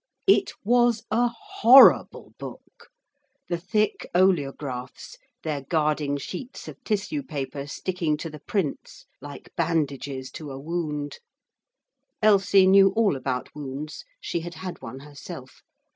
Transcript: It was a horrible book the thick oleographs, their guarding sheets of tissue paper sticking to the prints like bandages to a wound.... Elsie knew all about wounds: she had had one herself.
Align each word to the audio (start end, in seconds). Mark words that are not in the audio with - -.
It 0.25 0.53
was 0.63 1.03
a 1.11 1.27
horrible 1.27 2.33
book 2.39 2.87
the 3.49 3.59
thick 3.59 4.09
oleographs, 4.15 5.19
their 5.43 5.61
guarding 5.61 6.17
sheets 6.17 6.67
of 6.67 6.83
tissue 6.83 7.21
paper 7.21 7.67
sticking 7.67 8.17
to 8.17 8.29
the 8.31 8.39
prints 8.39 9.05
like 9.21 9.53
bandages 9.55 10.31
to 10.31 10.49
a 10.49 10.57
wound.... 10.59 11.19
Elsie 12.19 12.65
knew 12.65 12.89
all 12.95 13.15
about 13.15 13.53
wounds: 13.53 14.03
she 14.19 14.39
had 14.39 14.55
had 14.55 14.81
one 14.81 15.01
herself. 15.01 15.61